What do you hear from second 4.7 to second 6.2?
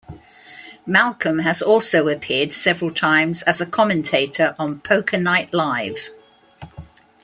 Poker Night Live.